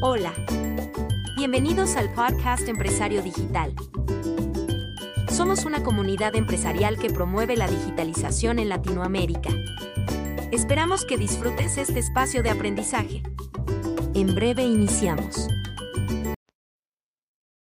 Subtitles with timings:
[0.00, 0.32] Hola.
[1.36, 3.74] Bienvenidos al podcast Empresario Digital.
[5.28, 9.50] Somos una comunidad empresarial que promueve la digitalización en Latinoamérica.
[10.52, 13.22] Esperamos que disfrutes este espacio de aprendizaje.
[14.14, 15.48] En breve iniciamos.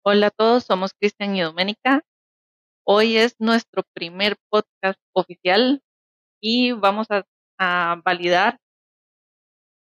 [0.04, 2.02] Hola a todos, somos Cristian y Doménica.
[2.84, 5.84] Hoy es nuestro primer podcast oficial
[6.42, 7.26] y vamos a,
[7.60, 8.60] a validar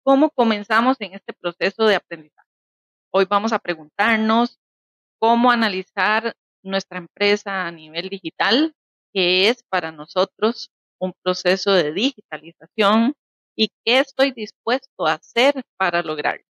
[0.05, 2.49] cómo comenzamos en este proceso de aprendizaje.
[3.11, 4.61] Hoy vamos a preguntarnos
[5.19, 8.75] cómo analizar nuestra empresa a nivel digital,
[9.13, 13.15] qué es para nosotros un proceso de digitalización
[13.57, 16.45] y qué estoy dispuesto a hacer para lograrlo.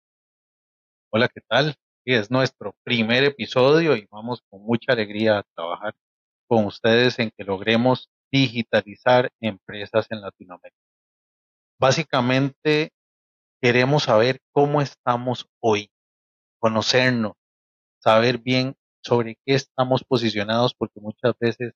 [1.11, 1.75] Hola, ¿qué tal?
[2.03, 5.94] es nuestro primer episodio y vamos con mucha alegría a trabajar
[6.47, 10.81] con ustedes en que logremos digitalizar empresas en Latinoamérica.
[11.80, 12.91] Básicamente,
[13.61, 15.91] queremos saber cómo estamos hoy,
[16.59, 17.33] conocernos,
[17.99, 21.73] saber bien sobre qué estamos posicionados, porque muchas veces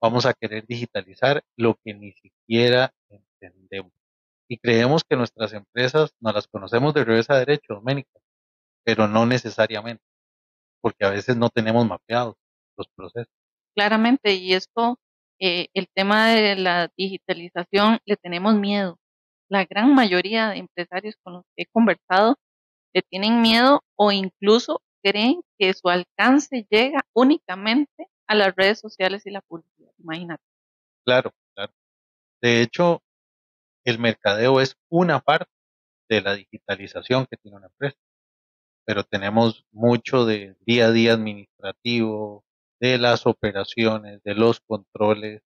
[0.00, 3.92] vamos a querer digitalizar lo que ni siquiera entendemos.
[4.48, 8.18] Y creemos que nuestras empresas no las conocemos de revés a derecho, Doménica,
[8.84, 10.02] pero no necesariamente,
[10.80, 12.34] porque a veces no tenemos mapeados
[12.76, 13.32] los procesos.
[13.74, 14.98] Claramente, y esto,
[15.38, 18.98] eh, el tema de la digitalización, le tenemos miedo
[19.48, 22.36] la gran mayoría de empresarios con los que he conversado
[22.94, 29.26] le tienen miedo o incluso creen que su alcance llega únicamente a las redes sociales
[29.26, 29.90] y la publicidad.
[29.98, 30.42] Imagínate.
[31.04, 31.72] Claro, claro.
[32.42, 33.02] De hecho,
[33.84, 35.50] el mercadeo es una parte
[36.08, 37.96] de la digitalización que tiene una empresa,
[38.84, 42.44] pero tenemos mucho de día a día administrativo,
[42.80, 45.42] de las operaciones, de los controles,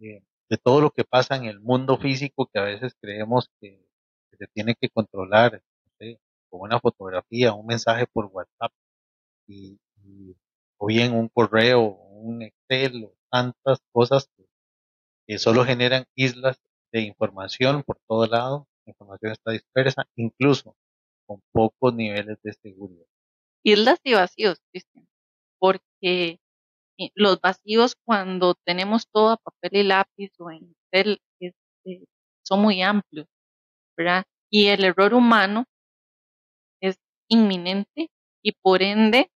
[0.00, 3.82] eh, de todo lo que pasa en el mundo físico que a veces creemos que,
[4.38, 5.62] se tiene que controlar,
[6.50, 8.70] con una fotografía, un mensaje por WhatsApp,
[9.48, 9.78] y,
[10.76, 14.44] o bien un correo, un Excel, o tantas cosas que,
[15.26, 16.60] que solo generan islas
[16.92, 20.76] de información por todo lado, la información está dispersa, incluso
[21.24, 23.06] con pocos niveles de seguridad.
[23.64, 24.60] Islas y vacíos,
[25.58, 26.41] porque
[27.14, 32.06] los vacíos cuando tenemos todo a papel y lápiz o en Excel este,
[32.42, 33.26] son muy amplios,
[33.96, 34.24] ¿verdad?
[34.50, 35.64] Y el error humano
[36.80, 36.96] es
[37.28, 38.10] inminente
[38.42, 39.30] y por ende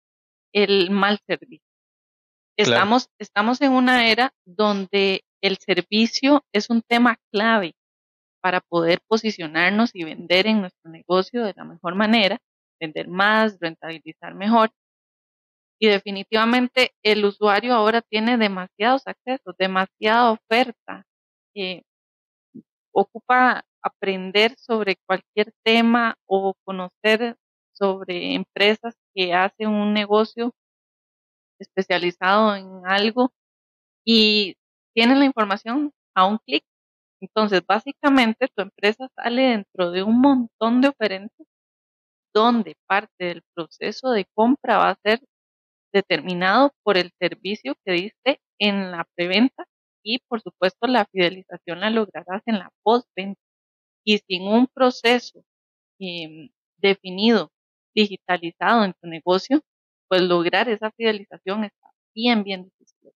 [0.53, 1.67] el mal servicio.
[2.57, 7.73] Estamos, estamos en una era donde el servicio es un tema clave
[8.41, 12.39] para poder posicionarnos y vender en nuestro negocio de la mejor manera,
[12.79, 14.71] vender más, rentabilizar mejor
[15.83, 21.03] y definitivamente el usuario ahora tiene demasiados accesos, demasiada oferta.
[21.55, 21.83] Eh,
[22.93, 27.35] ocupa aprender sobre cualquier tema o conocer
[27.73, 30.53] sobre empresas que hacen un negocio
[31.59, 33.33] especializado en algo
[34.05, 34.55] y
[34.95, 36.63] tienen la información a un clic.
[37.21, 41.45] Entonces, básicamente tu empresa sale dentro de un montón de oferentes
[42.33, 45.19] donde parte del proceso de compra va a ser
[45.93, 49.65] determinado por el servicio que diste en la preventa
[50.03, 53.39] y por supuesto la fidelización la lograrás en la postventa.
[54.05, 55.45] Y sin un proceso
[55.99, 57.51] em, definido,
[57.95, 59.61] digitalizado en tu negocio,
[60.09, 63.11] pues lograr esa fidelización está bien, bien difícil.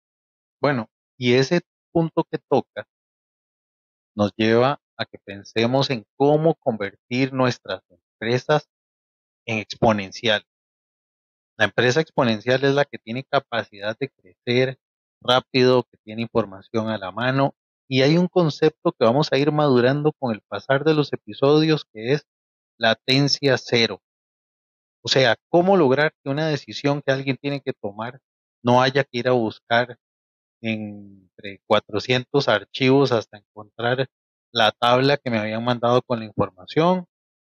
[0.61, 0.89] Bueno,
[1.19, 1.63] y ese
[1.93, 2.87] punto que toca
[4.15, 8.69] nos lleva a que pensemos en cómo convertir nuestras empresas
[9.45, 10.45] en exponencial.
[11.59, 14.79] La empresa exponencial es la que tiene capacidad de crecer
[15.23, 17.55] rápido, que tiene información a la mano
[17.89, 21.85] y hay un concepto que vamos a ir madurando con el pasar de los episodios
[21.93, 22.27] que es
[22.79, 24.03] latencia cero.
[25.03, 28.21] O sea, cómo lograr que una decisión que alguien tiene que tomar
[28.63, 29.99] no haya que ir a buscar
[30.61, 34.09] entre 400 archivos hasta encontrar
[34.53, 37.07] la tabla que me habían mandado con la información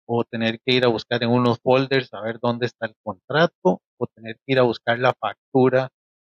[0.07, 3.81] o tener que ir a buscar en unos folders a ver dónde está el contrato,
[3.97, 5.89] o tener que ir a buscar la factura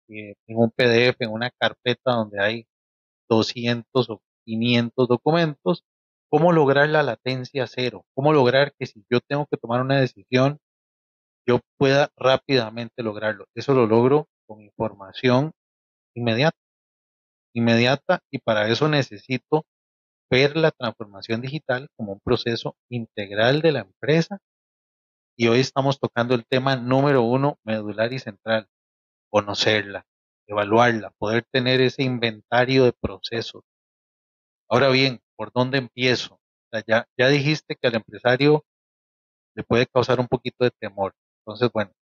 [0.09, 2.67] en un PDF, en una carpeta donde hay
[3.29, 5.85] 200 o 500 documentos.
[6.31, 8.05] ¿Cómo lograr la latencia cero?
[8.15, 10.59] ¿Cómo lograr que si yo tengo que tomar una decisión,
[11.47, 13.47] yo pueda rápidamente lograrlo?
[13.55, 15.53] Eso lo logro con información
[16.15, 16.59] inmediata.
[17.55, 19.65] Inmediata y para eso necesito
[20.31, 24.39] ver la transformación digital como un proceso integral de la empresa.
[25.37, 28.67] Y hoy estamos tocando el tema número uno, medular y central,
[29.31, 30.05] conocerla,
[30.47, 33.63] evaluarla, poder tener ese inventario de procesos.
[34.69, 36.39] Ahora bien, ¿por dónde empiezo?
[36.87, 38.65] ya, ya dijiste que al empresario
[39.55, 41.15] le puede causar un poquito de temor.
[41.41, 41.93] Entonces, bueno,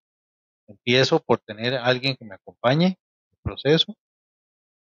[0.68, 2.92] empiezo por tener a alguien que me acompañe en
[3.32, 3.94] el proceso,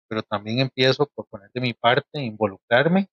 [0.08, 3.08] pero también empiezo por poner de mi parte, involucrarme,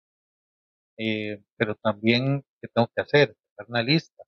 [1.03, 3.35] eh, pero también, ¿qué tengo que hacer?
[3.57, 4.23] Hacer una lista.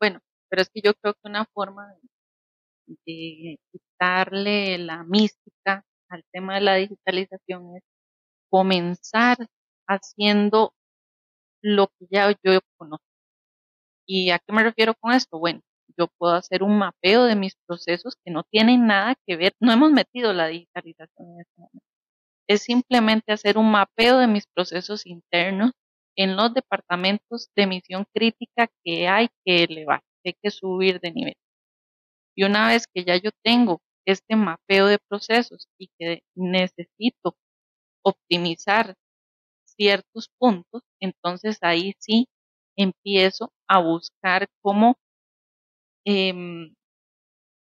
[0.00, 1.94] Bueno, pero es que yo creo que una forma
[2.86, 7.82] de, de quitarle la mística al tema de la digitalización es
[8.50, 9.36] comenzar
[9.88, 10.74] haciendo
[11.62, 13.04] lo que ya yo conozco.
[14.06, 15.38] ¿Y a qué me refiero con esto?
[15.38, 15.60] Bueno,
[15.98, 19.72] yo puedo hacer un mapeo de mis procesos que no tienen nada que ver, no
[19.72, 21.91] hemos metido la digitalización en este momento.
[22.52, 25.72] Es simplemente hacer un mapeo de mis procesos internos
[26.16, 31.10] en los departamentos de misión crítica que hay que elevar, que hay que subir de
[31.12, 31.34] nivel.
[32.36, 37.36] Y una vez que ya yo tengo este mapeo de procesos y que necesito
[38.04, 38.96] optimizar
[39.66, 42.28] ciertos puntos, entonces ahí sí
[42.76, 44.96] empiezo a buscar cómo,
[46.04, 46.74] em,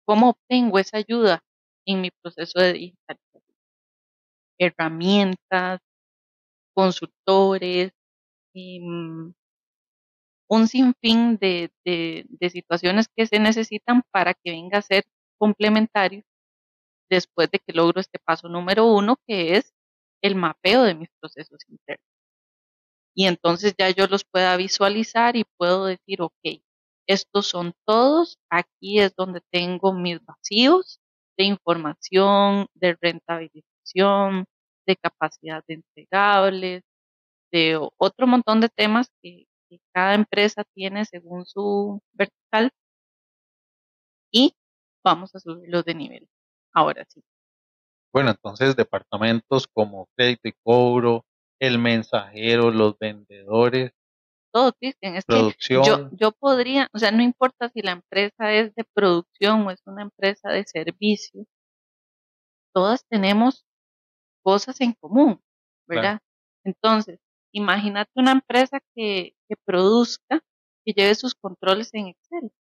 [0.07, 1.43] cómo obtengo esa ayuda
[1.87, 3.26] en mi proceso de digitalización.
[4.59, 5.81] Herramientas,
[6.75, 7.93] consultores,
[8.55, 9.35] em,
[10.49, 15.05] un sinfín de, de, de situaciones que se necesitan para que venga a ser
[15.39, 16.23] complementario
[17.11, 19.75] después de que logro este paso número uno, que es
[20.23, 22.07] el mapeo de mis procesos internos.
[23.15, 26.61] Y entonces ya yo los pueda visualizar y puedo decir, ok,
[27.09, 31.01] estos son todos, aquí es donde tengo mis vacíos
[31.39, 32.97] de información, de
[33.95, 36.83] de capacidad de entregables,
[37.53, 42.71] de otro montón de temas que, que cada empresa tiene según su vertical
[44.31, 44.55] y
[45.05, 46.29] vamos a subirlos de nivel.
[46.73, 47.23] Ahora sí.
[48.13, 51.25] Bueno, entonces departamentos como crédito y cobro,
[51.59, 53.93] el mensajero, los vendedores,
[54.53, 58.53] Todo, Cristian, es que yo, producción, yo podría, o sea, no importa si la empresa
[58.53, 61.47] es de producción o es una empresa de servicio,
[62.75, 63.65] todas tenemos
[64.47, 65.43] cosas en común,
[65.89, 66.21] claro, ¿verdad?
[66.65, 67.19] Entonces,
[67.53, 70.41] imagínate una empresa que, que produzca,
[70.85, 72.53] que lleve sus controles en Excel,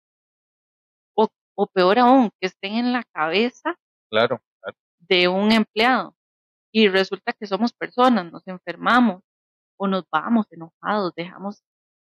[1.15, 3.77] o, o peor aún, que estén en la cabeza
[4.11, 6.17] claro, claro, de un empleado
[6.73, 9.23] y resulta que somos personas, nos enfermamos
[9.79, 11.63] o nos vamos enojados, dejamos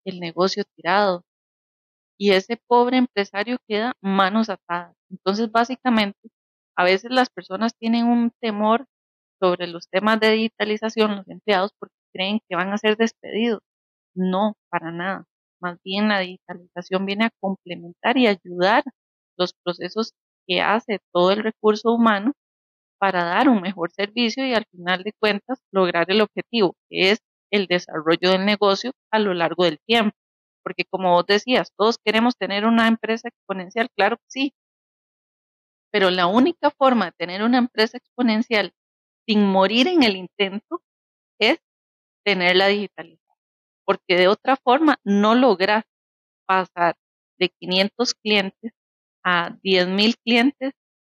[0.04, 1.24] el negocio tirado
[2.18, 4.94] y ese pobre empresario queda manos atadas.
[5.10, 6.28] Entonces, básicamente,
[6.76, 8.86] a veces las personas tienen un temor
[9.42, 13.60] sobre los temas de digitalización, los empleados, porque creen que van a ser despedidos.
[14.14, 15.26] No, para nada.
[15.60, 18.84] Más bien la digitalización viene a complementar y ayudar
[19.38, 20.12] los procesos
[20.46, 22.32] que hace todo el recurso humano
[22.98, 27.20] para dar un mejor servicio y al final de cuentas lograr el objetivo, que es
[27.50, 30.16] el desarrollo del negocio a lo largo del tiempo.
[30.64, 34.54] Porque como vos decías, todos queremos tener una empresa exponencial, claro que sí,
[35.92, 38.72] pero la única forma de tener una empresa exponencial
[39.32, 40.82] sin morir en el intento
[41.40, 41.58] es
[42.24, 43.34] tenerla digitalizada,
[43.86, 45.84] porque de otra forma no logras
[46.46, 46.96] pasar
[47.38, 48.72] de 500 clientes
[49.24, 50.74] a 10.000 clientes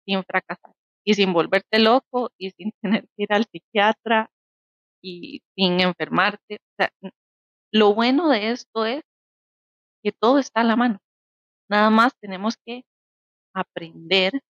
[0.07, 0.75] sin fracasar
[1.05, 4.31] y sin volverte loco y sin tener que ir al psiquiatra
[5.03, 6.57] y sin enfermarte.
[6.57, 6.91] O sea,
[7.73, 9.03] lo bueno de esto es
[10.05, 10.99] que todo está a la mano.
[11.69, 12.85] Nada más tenemos que
[13.55, 14.41] aprender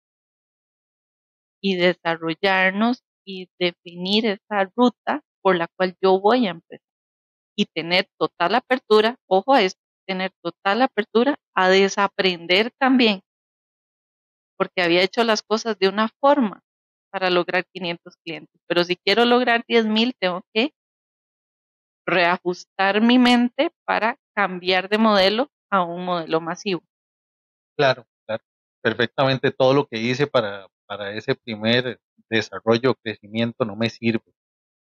[1.63, 6.87] y desarrollarnos y definir esa ruta por la cual yo voy a empezar.
[7.57, 13.23] Y tener total apertura, ojo a esto, tener total apertura a desaprender también,
[14.57, 16.63] porque había hecho las cosas de una forma
[17.13, 18.61] para lograr 500 clientes.
[18.67, 20.73] Pero si quiero lograr 10.000, tengo que
[22.07, 26.83] reajustar mi mente para cambiar de modelo a un modelo masivo.
[27.77, 28.45] claro, claro,
[28.83, 32.01] perfectamente todo lo que hice para, para ese primer
[32.31, 34.33] desarrollo o crecimiento no me sirve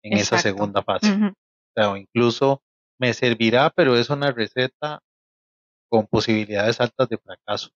[0.03, 1.13] en esa segunda fase.
[1.13, 2.63] O sea, o incluso
[2.99, 5.01] me servirá, pero es una receta
[5.89, 7.71] con posibilidades altas de fracaso,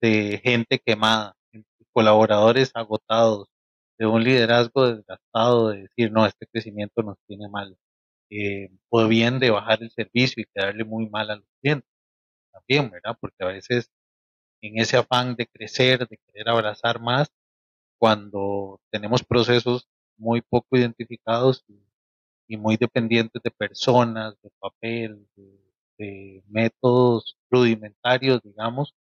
[0.00, 3.48] de gente quemada, de colaboradores agotados,
[3.98, 7.76] de un liderazgo desgastado, de decir, no, este crecimiento nos tiene mal,
[8.30, 11.90] eh, o bien de bajar el servicio y quedarle muy mal a los clientes
[12.52, 13.16] también, ¿verdad?
[13.20, 13.90] Porque a veces
[14.62, 17.28] en ese afán de crecer, de querer abrazar más,
[18.00, 21.78] cuando tenemos procesos muy poco identificados y,
[22.48, 25.60] y muy dependientes de personas, de papel, de,
[25.98, 28.94] de métodos rudimentarios, digamos,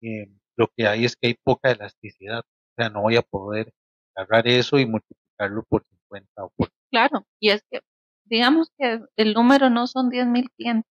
[0.00, 2.40] eh, lo que hay es que hay poca elasticidad.
[2.40, 3.72] O sea, no voy a poder
[4.16, 6.70] agarrar eso y multiplicarlo por 50 o por...
[6.90, 7.80] Claro, y es que
[8.24, 10.90] digamos que el número no son 10.000 clientes,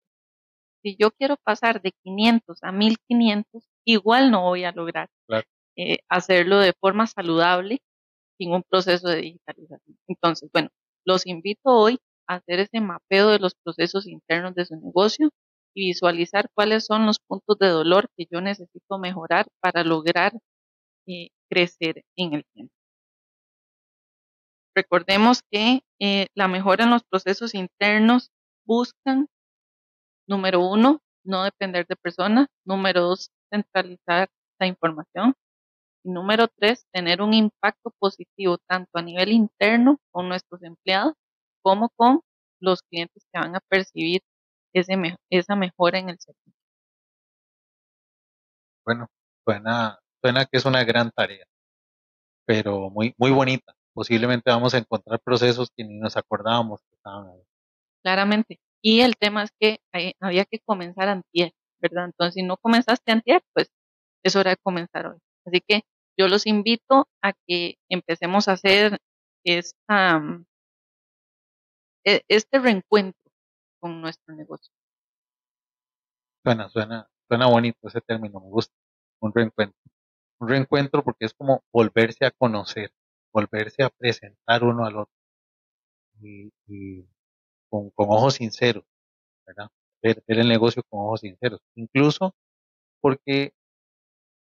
[0.83, 5.09] si yo quiero pasar de 500 a 1500, igual no voy a lograr
[5.77, 7.81] eh, hacerlo de forma saludable
[8.39, 9.99] sin un proceso de digitalización.
[10.09, 10.71] Entonces, bueno,
[11.05, 15.31] los invito hoy a hacer ese mapeo de los procesos internos de su negocio
[15.75, 20.33] y visualizar cuáles son los puntos de dolor que yo necesito mejorar para lograr
[21.07, 22.73] eh, crecer en el tiempo.
[24.75, 28.31] Recordemos que eh, la mejora en los procesos internos
[28.67, 29.29] buscan,
[30.29, 34.29] número uno, no depender de personas, número dos, centralizar
[34.59, 35.35] la información,
[36.07, 41.15] número tres, tener un impacto positivo tanto a nivel interno con nuestros empleados
[41.63, 42.21] como con
[42.61, 44.23] los clientes que van a percibir
[44.73, 44.95] ese
[45.31, 46.53] esa mejora en el servicio.
[48.85, 49.09] Bueno,
[49.45, 51.45] suena, suena que es una gran tarea,
[52.47, 57.29] pero muy, muy bonita posiblemente vamos a encontrar procesos que ni nos acordábamos que estaban
[57.31, 57.43] ahí.
[58.03, 58.61] Claramente.
[58.83, 59.79] Y el tema es que
[60.21, 62.05] había que comenzar antier, ¿verdad?
[62.05, 63.69] Entonces, si no comenzaste antier, pues
[64.23, 65.19] es hora de comenzar hoy.
[65.47, 65.83] Así que
[66.17, 68.99] yo los invito a que empecemos a hacer
[69.45, 70.23] esta,
[72.05, 73.31] e, este reencuentro
[73.81, 74.73] con nuestro negocio.
[76.43, 78.75] Suena, suena, suena bonito ese término, me gusta.
[79.21, 79.79] Un reencuentro.
[80.39, 82.93] Un reencuentro porque es como volverse a conocer
[83.37, 85.15] volverse a presentar uno al otro
[86.23, 87.05] y,
[87.69, 88.85] con, ojos sinceros,
[89.47, 89.69] ¿verdad?
[90.03, 91.61] Ver, el negocio con ojos sinceros.
[91.75, 92.35] Incluso
[93.03, 93.53] porque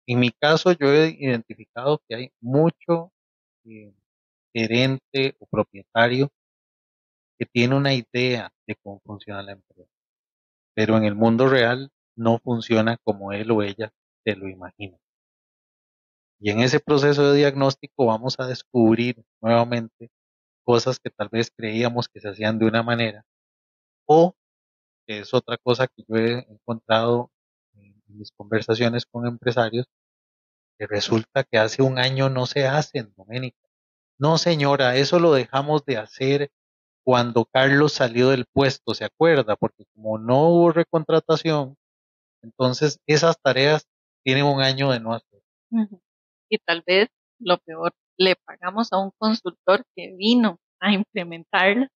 [0.07, 3.12] en mi caso yo he identificado que hay mucho
[3.65, 3.93] eh,
[4.53, 6.31] gerente o propietario
[7.39, 9.89] que tiene una idea de cómo funciona la empresa,
[10.75, 13.91] pero en el mundo real no funciona como él o ella
[14.25, 14.97] se lo imagina.
[16.39, 20.09] Y en ese proceso de diagnóstico vamos a descubrir nuevamente
[20.65, 23.25] cosas que tal vez creíamos que se hacían de una manera
[24.07, 24.35] o
[25.07, 27.34] que es otra cosa que yo he encontrado en
[28.15, 29.86] mis conversaciones con empresarios
[30.77, 33.57] que resulta que hace un año no se hacen, Doménica.
[34.17, 36.51] No, señora, eso lo dejamos de hacer
[37.03, 39.55] cuando Carlos salió del puesto, ¿se acuerda?
[39.55, 41.77] Porque como no hubo recontratación,
[42.41, 43.86] entonces esas tareas
[44.24, 45.41] tienen un año de no hacer
[46.50, 51.89] y tal vez lo peor, le pagamos a un consultor que vino a implementarla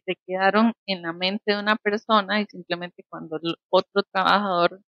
[0.00, 4.80] se quedaron en la mente de una persona y simplemente cuando el otro trabajador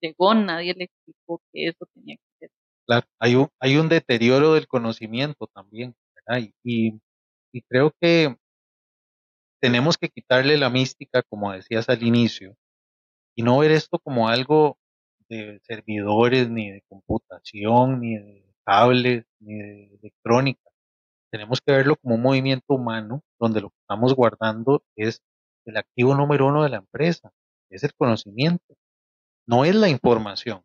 [0.00, 2.50] llegó nadie le explicó que eso tenía que ser.
[2.86, 5.94] Claro, hay un, hay un deterioro del conocimiento también.
[6.62, 7.00] Y,
[7.52, 8.36] y creo que
[9.60, 12.56] tenemos que quitarle la mística, como decías al inicio,
[13.36, 14.78] y no ver esto como algo
[15.28, 20.67] de servidores, ni de computación, ni de cables, ni de electrónica.
[21.30, 25.20] Tenemos que verlo como un movimiento humano donde lo que estamos guardando es
[25.66, 27.30] el activo número uno de la empresa,
[27.70, 28.76] es el conocimiento,
[29.46, 30.62] no es la información,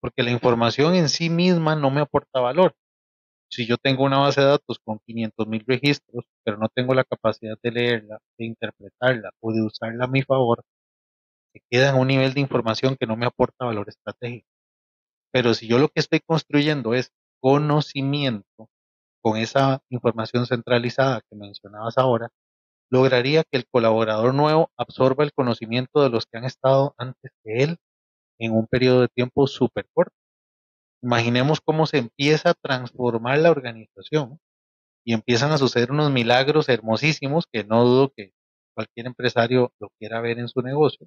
[0.00, 2.74] porque la información en sí misma no me aporta valor.
[3.50, 7.04] Si yo tengo una base de datos con 500 mil registros, pero no tengo la
[7.04, 10.62] capacidad de leerla, de interpretarla o de usarla a mi favor,
[11.52, 14.48] se queda en un nivel de información que no me aporta valor estratégico.
[15.32, 18.68] Pero si yo lo que estoy construyendo es conocimiento,
[19.28, 22.30] con esa información centralizada que mencionabas ahora,
[22.90, 27.62] lograría que el colaborador nuevo absorba el conocimiento de los que han estado antes de
[27.62, 27.76] él
[28.38, 30.16] en un periodo de tiempo súper corto.
[31.02, 34.40] Imaginemos cómo se empieza a transformar la organización
[35.04, 38.32] y empiezan a suceder unos milagros hermosísimos que no dudo que
[38.74, 41.06] cualquier empresario lo quiera ver en su negocio,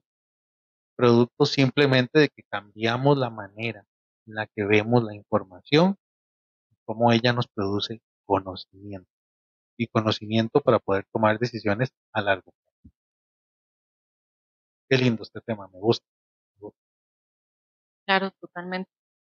[0.95, 3.83] producto simplemente de que cambiamos la manera
[4.27, 5.97] en la que vemos la información,
[6.85, 7.99] cómo ella nos produce
[8.31, 9.09] conocimiento
[9.77, 12.95] y conocimiento para poder tomar decisiones a largo plazo.
[14.89, 16.05] Qué lindo este tema, me gusta.
[18.05, 18.89] Claro, totalmente.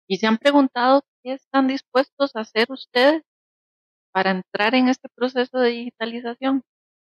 [0.09, 3.23] ¿Y se han preguntado qué están dispuestos a hacer ustedes
[4.13, 6.65] para entrar en este proceso de digitalización?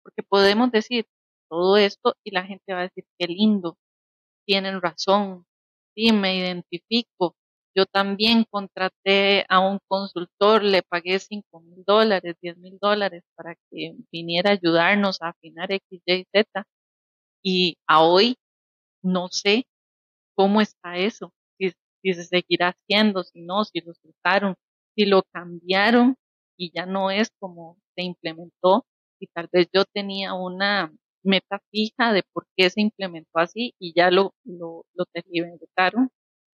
[0.03, 1.07] Porque podemos decir
[1.49, 3.79] todo esto y la gente va a decir, qué lindo,
[4.47, 5.47] tienen razón,
[5.95, 7.37] sí, me identifico.
[7.81, 13.55] Yo también contraté a un consultor, le pagué 5 mil dólares, 10 mil dólares para
[13.71, 16.65] que viniera a ayudarnos a afinar X, Y, Z.
[17.43, 18.37] Y a hoy
[19.03, 19.67] no sé
[20.37, 21.73] cómo está eso, si,
[22.03, 24.57] si se seguirá haciendo, si no, si lo soltaron,
[24.95, 26.17] si lo cambiaron
[26.59, 28.85] y ya no es como se implementó
[29.21, 30.93] y tal vez yo tenía una
[31.25, 35.07] meta fija de por qué se implementó así y ya lo, lo, lo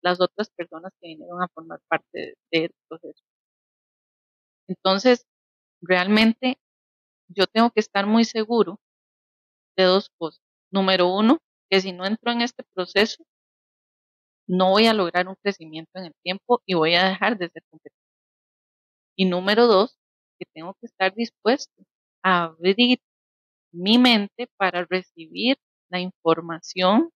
[0.04, 3.22] las otras personas que vinieron a formar parte del proceso.
[4.68, 5.26] Entonces,
[5.82, 6.58] realmente
[7.28, 8.80] yo tengo que estar muy seguro
[9.76, 10.42] de dos cosas.
[10.72, 11.38] Número uno,
[11.70, 13.24] que si no entro en este proceso,
[14.46, 17.62] no voy a lograr un crecimiento en el tiempo y voy a dejar de ser
[17.70, 18.04] competitivo.
[19.16, 19.96] Y número dos,
[20.38, 21.82] que tengo que estar dispuesto
[22.22, 22.98] a abrir
[23.72, 25.58] mi mente para recibir
[25.90, 27.10] la información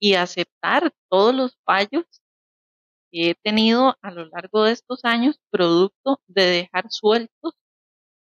[0.00, 2.04] y aceptar todos los fallos
[3.10, 7.54] que he tenido a lo largo de estos años, producto de dejar sueltos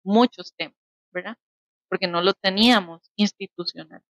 [0.04, 0.78] muchos temas,
[1.12, 1.36] ¿verdad?
[1.90, 4.02] Porque no lo teníamos institucional.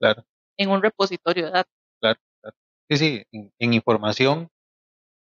[0.00, 0.24] Claro.
[0.56, 1.72] En un repositorio de datos.
[2.00, 2.56] Claro, claro.
[2.88, 3.22] Sí, sí,
[3.58, 4.48] en, información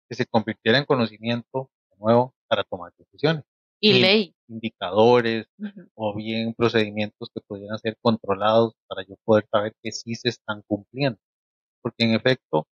[0.09, 3.43] que se convirtiera en conocimiento de nuevo para tomar decisiones.
[3.81, 4.35] Y, ley.
[4.47, 5.47] Indicadores
[5.95, 10.61] o bien procedimientos que pudieran ser controlados para yo poder saber que sí se están
[10.67, 11.19] cumpliendo.
[11.81, 12.67] Porque en efecto,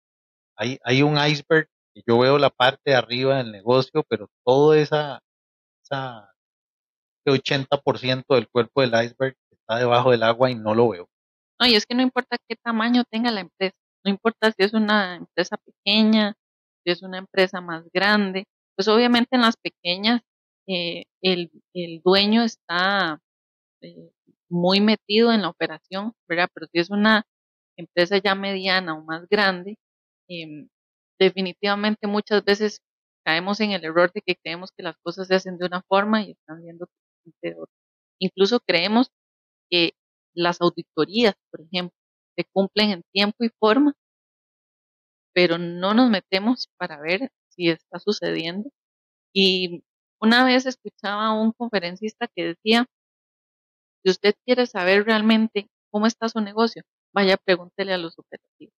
[0.56, 4.74] hay, hay un iceberg que yo veo la parte de arriba del negocio, pero todo
[4.74, 5.22] esa,
[5.84, 6.34] esa
[7.26, 11.10] 80% del cuerpo del iceberg está debajo del agua y no lo veo.
[11.60, 14.74] No, y es que no importa qué tamaño tenga la empresa, no importa si es
[14.74, 16.36] una empresa pequeña,
[16.84, 18.46] si es una empresa más grande,
[18.76, 20.22] pues obviamente en las pequeñas
[20.68, 23.20] eh, el, el, dueño está
[23.82, 24.12] eh,
[24.50, 26.50] muy metido en la operación, ¿verdad?
[26.54, 27.26] Pero si es una
[27.78, 29.78] empresa ya mediana o más grande,
[30.30, 30.68] eh,
[31.20, 32.82] definitivamente muchas veces
[33.26, 36.24] caemos en el error de que creemos que las cosas se hacen de una forma
[36.24, 36.88] y están viendo
[37.42, 37.76] de otra.
[38.20, 39.10] Incluso creemos
[39.70, 39.94] que
[40.36, 41.98] las auditorías, por ejemplo,
[42.38, 43.94] se cumplen en tiempo y forma,
[45.34, 48.70] pero no nos metemos para ver si está sucediendo.
[49.34, 49.84] Y
[50.22, 52.86] una vez escuchaba a un conferencista que decía,
[54.04, 56.84] si usted quiere saber realmente cómo está su negocio,
[57.16, 58.74] vaya pregúntele a los operativos.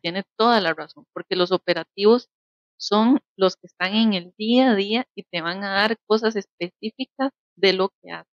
[0.00, 2.28] tiene toda la razón, porque los operativos
[2.76, 6.34] son los que están en el día a día y te van a dar cosas
[6.36, 8.32] específicas de lo que hacen.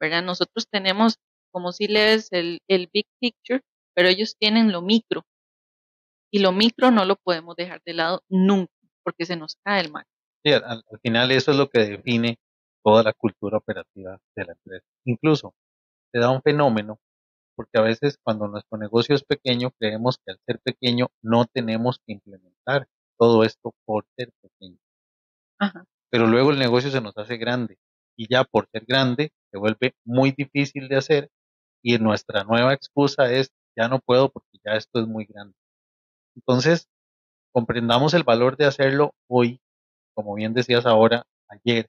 [0.00, 0.22] ¿verdad?
[0.22, 1.18] Nosotros tenemos,
[1.52, 3.62] como si lees el, el big picture,
[3.94, 5.24] pero ellos tienen lo micro.
[6.32, 8.72] Y lo micro no lo podemos dejar de lado nunca,
[9.04, 10.06] porque se nos cae el mar.
[10.44, 12.38] Sí, al, final eso es lo que define
[12.84, 14.86] toda la cultura operativa de la empresa.
[15.04, 15.54] Incluso
[16.12, 16.98] se da un fenómeno,
[17.56, 21.98] porque a veces cuando nuestro negocio es pequeño, creemos que al ser pequeño no tenemos
[22.06, 22.88] que implementar
[23.18, 24.78] todo esto por ser pequeño.
[26.10, 27.78] Pero luego el negocio se nos hace grande
[28.16, 31.30] y ya por ser grande se vuelve muy difícil de hacer
[31.82, 35.54] y nuestra nueva excusa es ya no puedo porque ya esto es muy grande.
[36.36, 36.88] Entonces,
[37.52, 39.60] comprendamos el valor de hacerlo hoy,
[40.14, 41.88] como bien decías ahora, ayer,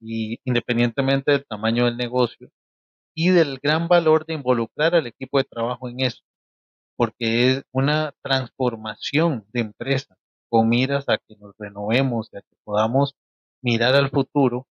[0.00, 2.50] y independientemente del tamaño del negocio
[3.18, 6.22] y del gran valor de involucrar al equipo de trabajo en eso
[6.98, 10.16] porque es una transformación de empresa
[10.50, 13.14] con miras a que nos renovemos y a que podamos
[13.62, 14.66] mirar al futuro,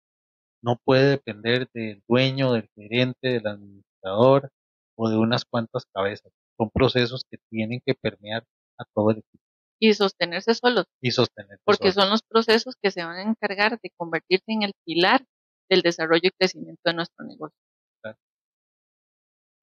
[0.62, 4.50] no puede depender del dueño, del gerente, del administrador
[4.96, 6.32] o de unas cuantas cabezas.
[6.56, 8.44] Son procesos que tienen que permear
[8.78, 9.44] a todo el equipo.
[9.78, 10.86] Y sostenerse solos.
[11.02, 14.72] Y sostenerse Porque son los procesos que se van a encargar de convertirse en el
[14.86, 15.26] pilar
[15.68, 17.58] del desarrollo y crecimiento de nuestro negocio.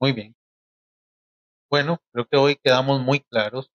[0.01, 0.35] Muy bien.
[1.71, 3.71] Bueno, creo que hoy quedamos muy claros,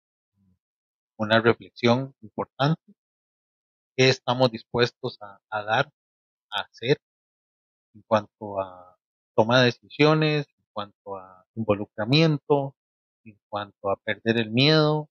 [1.19, 2.95] una reflexión importante,
[3.97, 5.91] qué estamos dispuestos a, dar,
[6.53, 6.99] a hacer
[7.95, 8.97] en cuanto a
[9.37, 12.77] toma de decisiones, en cuanto a involucramiento,
[13.25, 15.09] en cuanto a perder el miedo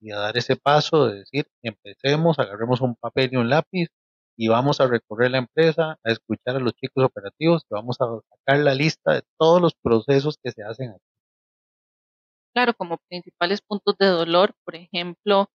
[0.00, 3.88] y a dar ese paso de decir, empecemos, agarremos un papel y un lápiz
[4.36, 8.06] y vamos a recorrer la empresa, a escuchar a los chicos operativos y vamos a
[8.30, 11.16] sacar la lista de todos los procesos que se hacen aquí
[12.56, 15.50] claro, como principales puntos de dolor, por ejemplo,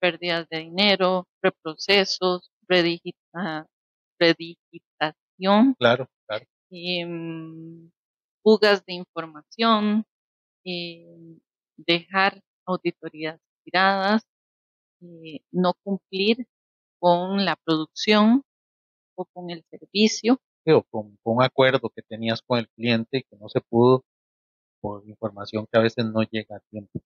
[0.00, 3.66] pérdidas de dinero, reprocesos, redigita,
[4.20, 6.44] redigitación, claro, claro.
[6.70, 7.90] Em,
[8.44, 10.04] fugas de información,
[10.64, 11.40] em,
[11.76, 14.22] dejar auditorías tiradas,
[15.00, 16.46] eh, no cumplir
[17.06, 18.42] con la producción
[19.14, 20.40] o con el servicio.
[20.66, 24.04] o con, con, un acuerdo que tenías con el cliente y que no se pudo
[24.80, 26.98] por información que a veces no llega a tiempo.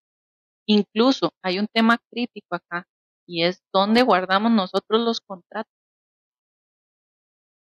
[0.65, 2.89] Incluso hay un tema crítico acá
[3.27, 5.71] y es dónde guardamos nosotros los contratos.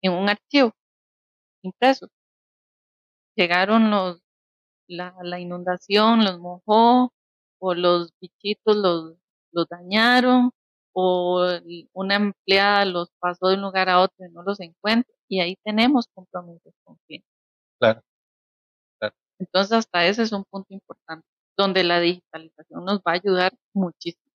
[0.02, 0.72] En un archivo
[1.62, 2.08] impreso.
[3.36, 4.24] Llegaron los,
[4.88, 7.13] la, la inundación los mojó
[7.60, 9.17] o los bichitos los,
[9.52, 10.50] los dañaron
[10.93, 11.45] o
[11.93, 15.58] una empleada los pasó de un lugar a otro y no los encuentra y ahí
[15.63, 17.29] tenemos compromisos con clientes.
[17.79, 18.01] Claro.
[19.39, 21.25] Entonces, hasta ese es un punto importante,
[21.58, 24.32] donde la digitalización nos va a ayudar muchísimo.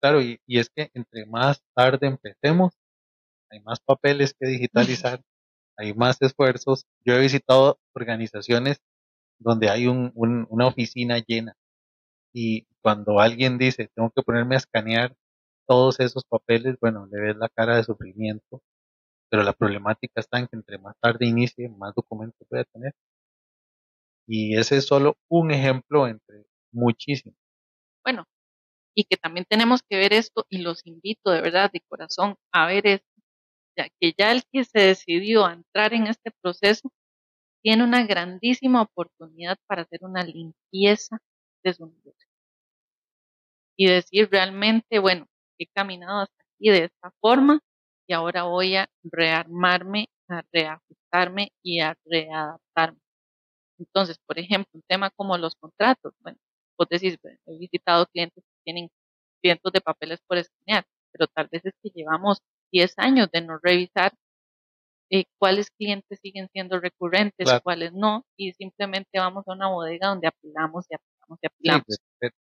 [0.00, 2.74] Claro, y, es que entre más tarde empecemos,
[3.50, 5.20] hay más papeles que digitalizar,
[5.76, 6.84] hay más esfuerzos.
[7.04, 8.78] Yo he visitado organizaciones
[9.38, 11.54] donde hay un, un- una oficina llena
[12.34, 15.16] y cuando alguien dice, tengo que ponerme a escanear
[15.66, 18.60] todos esos papeles, bueno, le ves la cara de sufrimiento,
[19.30, 22.92] pero la problemática está en que entre más tarde inicie, más documentos voy a tener.
[24.26, 27.38] Y ese es solo un ejemplo entre muchísimos.
[28.04, 28.24] Bueno,
[28.94, 32.66] y que también tenemos que ver esto y los invito de verdad, de corazón, a
[32.66, 33.08] ver esto,
[33.76, 36.92] ya que ya el que se decidió a entrar en este proceso
[37.62, 41.18] tiene una grandísima oportunidad para hacer una limpieza
[41.64, 42.23] de su negocio
[43.76, 45.26] y decir realmente, bueno,
[45.58, 47.60] he caminado hasta aquí de esta forma
[48.06, 52.98] y ahora voy a rearmarme, a reajustarme y a readaptarme.
[53.78, 56.38] Entonces, por ejemplo, un tema como los contratos, bueno,
[56.78, 58.90] vos decís, bueno, he visitado clientes que tienen
[59.42, 62.38] cientos de papeles por escanear, pero tal vez es que llevamos
[62.72, 64.12] 10 años de no revisar
[65.10, 67.62] eh, cuáles clientes siguen siendo recurrentes, Claro.
[67.62, 71.84] cuáles no, y simplemente vamos a una bodega donde apilamos y apilamos y apilamos.
[71.86, 71.98] per-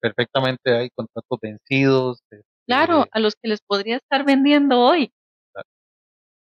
[0.01, 2.21] perfectamente hay contratos vencidos.
[2.31, 5.13] este, Claro, a los que les podría estar vendiendo hoy
[5.53, 5.69] Claro,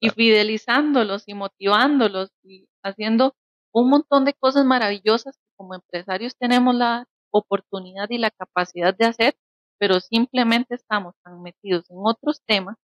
[0.00, 0.14] y claro.
[0.16, 3.34] fidelizándolos y motivándolos y haciendo
[3.72, 9.06] un montón de cosas maravillosas que como empresarios tenemos la oportunidad y la capacidad de
[9.06, 9.36] hacer,
[9.78, 12.76] pero simplemente estamos tan metidos en otros temas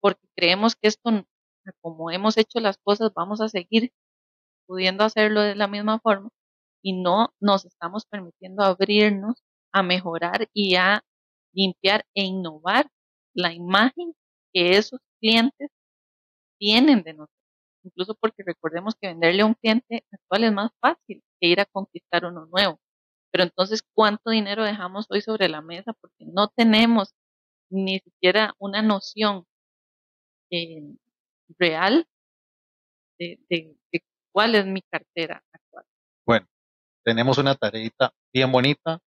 [0.00, 1.10] porque creemos que esto,
[1.80, 3.90] como hemos hecho las cosas, vamos a seguir
[4.66, 6.30] pudiendo hacerlo de la misma forma
[6.84, 9.42] y no nos estamos permitiendo abrirnos
[9.72, 11.02] a mejorar y a
[11.54, 12.88] limpiar e innovar
[13.34, 14.14] la imagen
[14.52, 15.70] que esos clientes
[16.58, 17.38] tienen de nosotros.
[17.84, 21.66] Incluso porque recordemos que venderle a un cliente actual es más fácil que ir a
[21.66, 22.78] conquistar uno nuevo.
[23.32, 25.92] Pero entonces, ¿cuánto dinero dejamos hoy sobre la mesa?
[25.94, 27.14] Porque no tenemos
[27.70, 29.46] ni siquiera una noción
[30.50, 30.82] eh,
[31.58, 32.06] real
[33.18, 33.76] de, de-
[34.32, 35.84] cuál es mi cartera actual.
[36.26, 36.46] Bueno,
[37.04, 38.98] tenemos una tareita bien bonita.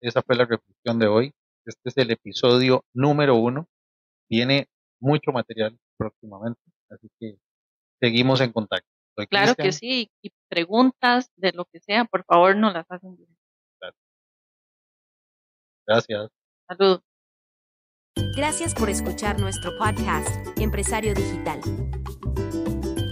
[0.00, 1.32] Esa fue la reflexión de hoy.
[1.66, 3.68] Este es el episodio número uno.
[4.28, 4.68] Viene
[5.00, 7.38] mucho material próximamente, así que
[8.00, 8.88] seguimos en contacto.
[9.16, 13.16] Soy Claro que sí, y preguntas de lo que sea, por favor, no las hacen.
[15.86, 16.30] Gracias.
[16.66, 17.00] Saludos.
[18.36, 20.28] Gracias por escuchar nuestro podcast,
[20.58, 21.60] Empresario Digital.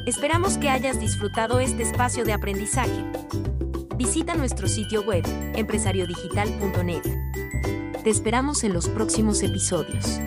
[0.07, 3.52] Esperamos que hayas disfrutado este espacio de aprendizaje.
[3.97, 5.23] Visita nuestro sitio web,
[5.55, 7.03] empresariodigital.net.
[8.03, 10.19] Te esperamos en los próximos episodios.